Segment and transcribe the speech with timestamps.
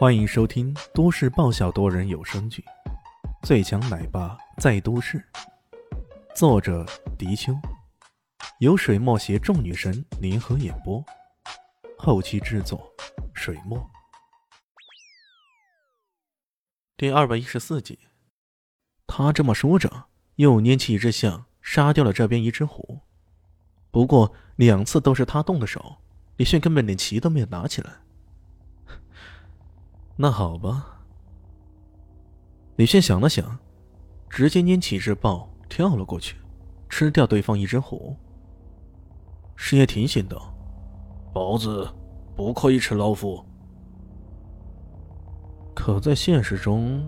[0.00, 2.64] 欢迎收听都市爆笑多人有声剧
[3.46, 5.18] 《最强奶爸在都市》，
[6.34, 6.86] 作者：
[7.18, 7.52] 迪秋，
[8.60, 11.04] 由水墨携众女神联合演播，
[11.98, 12.90] 后期制作：
[13.34, 13.78] 水墨。
[16.96, 17.98] 第二百一十四集，
[19.06, 20.06] 他这么说着，
[20.36, 23.00] 又拈起一只象，杀掉了这边一只虎。
[23.90, 25.98] 不过两次都是他动的手，
[26.38, 27.99] 李炫根本连旗都没有拿起来。
[30.22, 31.00] 那好吧，
[32.76, 33.58] 李炫想了想，
[34.28, 36.36] 直接拈起一只豹跳了过去，
[36.90, 38.14] 吃掉对方一只虎。
[39.56, 40.52] 师爷提醒道
[41.32, 41.88] ：“豹子
[42.36, 43.42] 不可以吃老虎。”
[45.74, 47.02] 可在现实中，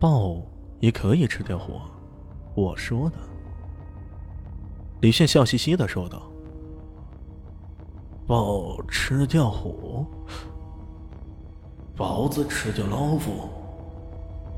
[0.00, 0.40] 豹
[0.80, 1.78] 也可以吃掉虎。
[2.54, 3.16] 我说的。
[5.02, 6.22] 李炫笑嘻嘻的说道
[8.26, 10.06] ：“豹吃掉虎。”
[11.96, 13.48] 豹子吃掉老虎。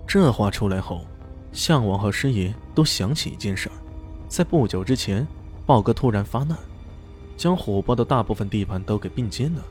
[0.09, 1.07] 这话出来后，
[1.53, 3.73] 项王和师爷都想起一件事儿：
[4.29, 5.25] 在不久之前，
[5.65, 6.59] 豹哥突然发难，
[7.37, 9.63] 将虎豹的大部分地盘都给并肩了。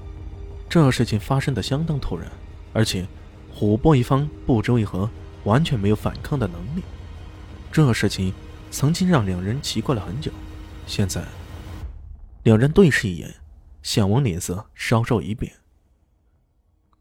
[0.70, 2.32] 这事情发生的相当突然，
[2.72, 3.06] 而且
[3.54, 5.10] 虎豹一方不知为何
[5.44, 6.82] 完全没有反抗的能力。
[7.70, 8.34] 这事情
[8.72, 10.32] 曾经让两人奇怪了很久。
[10.86, 11.22] 现在，
[12.44, 13.36] 两人对视一眼，
[13.84, 15.52] 项王脸色稍稍一变。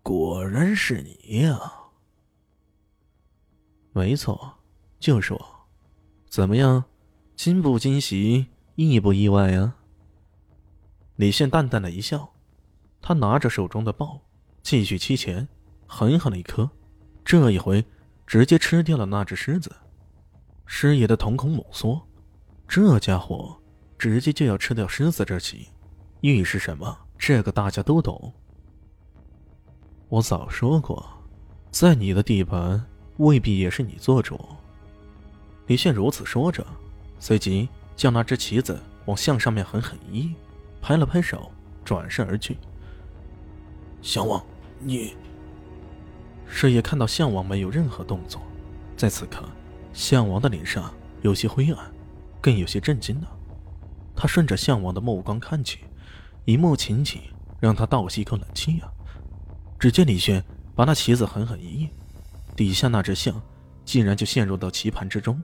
[0.07, 1.59] 果然是你呀！
[3.93, 4.59] 没错，
[5.01, 5.67] 就是我。
[6.29, 6.85] 怎么样，
[7.35, 8.47] 惊不惊喜，
[8.77, 9.75] 意不意外呀？
[11.17, 12.33] 李现淡淡的一笑，
[13.03, 14.21] 他拿着手中的豹，
[14.63, 15.49] 继续期前，
[15.89, 16.71] 狠狠的一颗，
[17.25, 17.85] 这一回
[18.29, 19.75] 直接吃掉了那只狮子。
[20.67, 22.01] 师爷的瞳孔猛缩，
[22.69, 23.61] 这家伙
[23.99, 25.67] 直接就要吃掉狮子这棋，
[26.21, 26.97] 预示什么？
[27.19, 28.33] 这个大家都懂。
[30.09, 31.05] 我早说过，
[31.73, 32.85] 在你的地盘
[33.17, 34.41] 未必也是你做主。
[35.67, 36.65] 李炫如此说着，
[37.19, 40.33] 随即将那只旗子往象上面狠狠一，
[40.81, 41.51] 拍了拍手，
[41.85, 42.57] 转身而去。
[44.01, 44.41] 项王，
[44.79, 45.17] 你……
[46.47, 48.41] 师爷看到项王没有任何动作，
[48.97, 49.43] 在此刻，
[49.93, 51.93] 项王的脸上有些灰暗，
[52.41, 53.29] 更有些震惊了。
[54.15, 55.81] 他顺着项王的目光看去，
[56.45, 57.21] 一幕情景
[57.59, 58.93] 让他倒吸一口冷气啊！
[59.87, 61.89] 只见李轩把那旗子狠狠一印，
[62.57, 63.41] 底下那只象
[63.85, 65.41] 竟然就陷入到棋盘之中，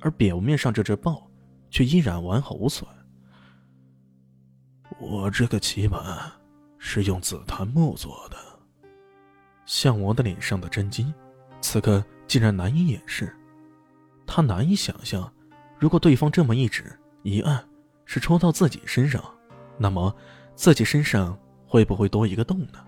[0.00, 1.30] 而表面上这只豹
[1.68, 2.88] 却依然完好无损。
[4.98, 6.02] 我这个棋盘
[6.78, 8.36] 是用紫檀木做的。
[9.66, 11.12] 项王的脸上的震惊，
[11.60, 13.30] 此刻竟然难以掩饰。
[14.26, 15.30] 他难以想象，
[15.78, 17.62] 如果对方这么一指一按，
[18.06, 19.22] 是戳到自己身上，
[19.76, 20.16] 那么
[20.56, 22.82] 自己身上会不会多一个洞呢？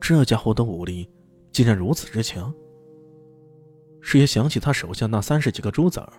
[0.00, 1.10] 这家伙的武力
[1.50, 2.52] 竟然如此之强。
[4.00, 6.12] 师爷想起他手下那三十几个猪崽儿，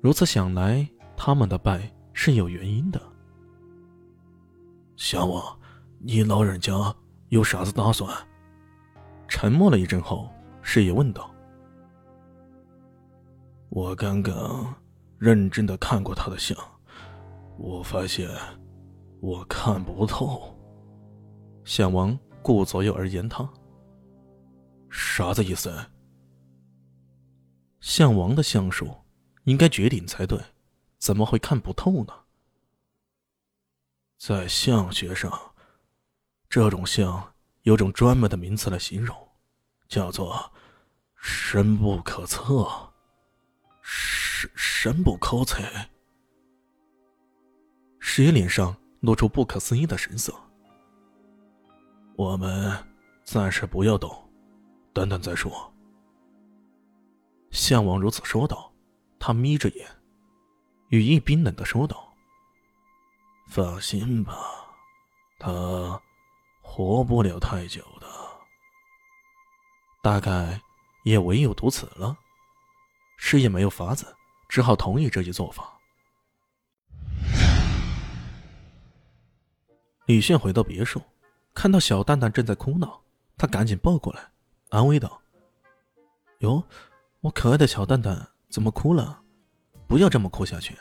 [0.00, 3.00] 如此想来，他们的败是有原因的。
[4.96, 5.56] 项王，
[6.00, 6.72] 你老人家
[7.28, 8.12] 有啥子打算？
[9.28, 10.28] 沉默了一阵后，
[10.62, 11.30] 师爷问道
[13.70, 14.74] ：“我刚刚
[15.18, 16.56] 认真的看过他的相，
[17.56, 18.28] 我发现
[19.20, 20.52] 我看不透。”
[21.64, 22.18] 项王。
[22.48, 23.46] 顾左右而言他，
[24.88, 25.70] 啥子意思？
[27.78, 28.88] 项王的相术
[29.44, 30.42] 应该绝顶才对，
[30.96, 32.14] 怎么会看不透呢？
[34.16, 35.30] 在相学上，
[36.48, 39.14] 这种相有种专门的名词来形容，
[39.86, 40.50] 叫做
[41.20, 42.66] “深不可测”。
[43.84, 45.62] 深深不可测。
[47.98, 50.34] 石爷脸上露出不可思议的神色。
[52.18, 52.76] 我们
[53.22, 54.10] 暂时不要动，
[54.92, 55.72] 等等再说。
[57.52, 58.72] 项王如此说道，
[59.20, 59.86] 他眯着眼，
[60.88, 62.12] 语意冰冷的说道
[63.46, 64.36] ：“放心吧，
[65.38, 66.02] 他
[66.60, 68.08] 活不了太久的，
[70.02, 70.60] 大概
[71.04, 72.18] 也唯有如此了。”
[73.16, 74.12] 师爷没有法子，
[74.48, 75.78] 只好同意这一做法。
[80.06, 81.00] 李炫回到别墅。
[81.58, 83.00] 看到小蛋蛋正在哭闹，
[83.36, 84.20] 他赶紧抱过来，
[84.68, 85.20] 安慰道
[86.38, 86.62] ：“哟，
[87.20, 89.22] 我可爱的小蛋蛋怎么哭了？
[89.88, 90.78] 不要这么哭下去，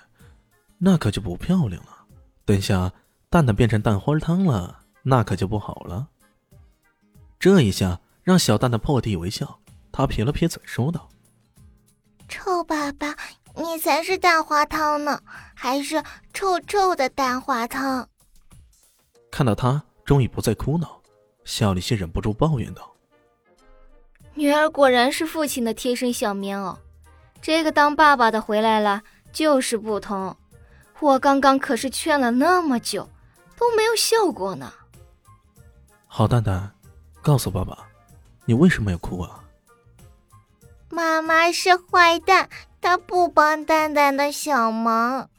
[0.78, 2.06] 那可就不漂亮了。
[2.46, 2.94] 等下
[3.28, 6.10] 蛋蛋变成蛋花汤了，那可就不好了。”
[7.40, 9.60] 这一下让小蛋蛋破涕为笑，
[9.92, 11.10] 他撇了撇嘴说道
[12.30, 13.16] ：“臭爸爸，
[13.56, 15.24] 你才是蛋花汤呢，
[15.56, 16.04] 还是
[16.36, 18.08] 臭臭的蛋花汤。”
[19.32, 19.84] 看到他。
[20.08, 21.02] 终于不再哭闹，
[21.44, 22.96] 小李些忍不住抱怨道
[24.36, 26.78] ：“女儿果然是父亲的贴身小棉袄，
[27.42, 30.34] 这个当爸爸的回来了就是不同。
[31.02, 33.10] 我刚刚可是劝了那么久，
[33.58, 34.74] 都没有效果呢。
[36.08, 36.72] 好蛋蛋，
[37.22, 37.86] 告诉爸爸，
[38.46, 39.44] 你为什么要哭啊？
[40.90, 42.50] 妈妈是坏蛋，
[42.80, 45.30] 她不帮蛋蛋的小忙。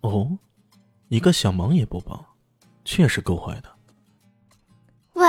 [0.00, 0.38] 哦，
[1.06, 2.26] 一个小忙也不帮，
[2.84, 3.70] 确实够坏的。
[5.14, 5.26] 喂，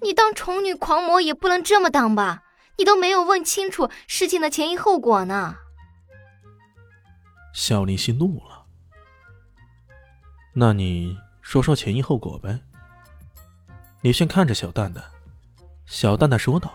[0.00, 2.42] 你当宠女狂魔也不能这么当吧？
[2.78, 5.56] 你都没有问清楚事情的前因后果呢。
[7.54, 8.64] 小林夕怒了，
[10.54, 12.60] 那你说说前因后果呗。
[14.00, 15.04] 李炫看着小蛋蛋，
[15.86, 16.72] 小蛋蛋说道：“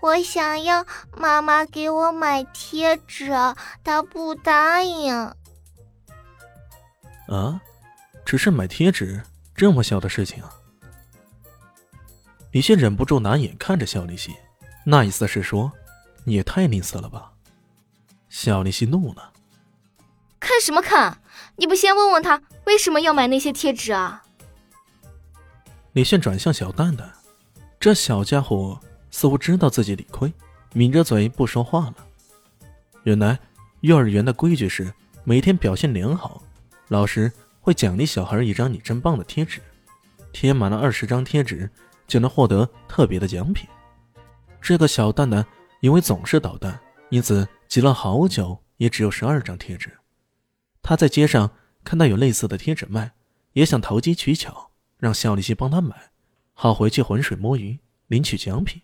[0.00, 3.32] 我想要妈妈给我买贴纸，
[3.82, 5.12] 她不答应。”
[7.28, 7.60] 啊，
[8.30, 9.20] 只是买贴纸
[9.56, 10.54] 这么小的事情啊？
[12.52, 14.32] 李现忍不住拿眼看着小李希，
[14.84, 15.72] 那意思是说，
[16.22, 17.32] 你也太吝啬了吧？
[18.28, 19.32] 小李希怒了，
[20.38, 21.20] 看什么看？
[21.56, 24.22] 你不先问问他为什么要买那些贴纸啊？
[25.94, 27.12] 李现转向小蛋蛋，
[27.80, 28.78] 这小家伙
[29.10, 30.32] 似乎知道自己理亏，
[30.74, 31.96] 抿着嘴不说话了。
[33.02, 33.36] 原来
[33.80, 34.94] 幼儿园的规矩是，
[35.24, 36.40] 每天表现良好，
[36.86, 39.60] 老师会奖励小孩一张“你真棒”的贴纸，
[40.32, 41.70] 贴满了二十张贴纸。
[42.10, 43.68] 就能获得特别的奖品。
[44.60, 45.46] 这个小蛋蛋
[45.80, 49.96] 因为总是捣蛋，因此集了好久也只有十二张贴纸。
[50.82, 51.48] 他在街上
[51.84, 53.12] 看到有类似的贴纸卖，
[53.52, 56.10] 也想投机取巧，让肖丽西帮他买，
[56.52, 57.78] 好回去浑水摸鱼
[58.08, 58.82] 领取奖品。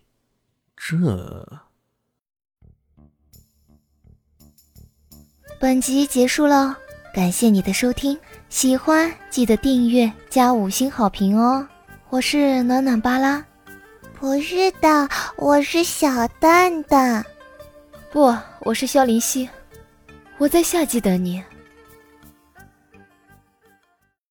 [0.77, 1.65] 这，
[5.59, 6.77] 本集结束了，
[7.13, 8.17] 感谢你的收听，
[8.49, 11.67] 喜欢记得订阅加五星好评哦。
[12.09, 13.43] 我是暖暖巴拉，
[14.17, 17.25] 不是的，我是小蛋蛋，
[18.09, 19.49] 不，我是萧林希，
[20.37, 21.43] 我在夏季等你。